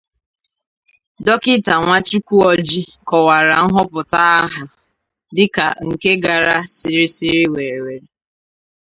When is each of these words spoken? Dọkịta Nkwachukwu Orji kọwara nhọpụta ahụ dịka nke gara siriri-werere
Dọkịta 1.25 1.73
Nkwachukwu 1.79 2.35
Orji 2.49 2.81
kọwara 3.07 3.53
nhọpụta 3.67 4.19
ahụ 4.39 4.63
dịka 5.35 5.65
nke 5.87 6.11
gara 6.23 6.55
siriri-werere 6.75 7.95